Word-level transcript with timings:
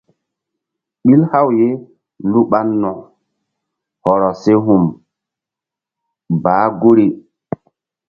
Ɓil 1.07 1.21
haw 1.31 1.47
ye 1.59 1.67
lu 2.31 2.39
ɓa 2.49 2.59
nokk 2.81 2.99
hɔrɔ 4.03 4.29
se 4.41 4.51
hum 4.65 4.83
baah 6.43 6.67
guri. 6.81 7.05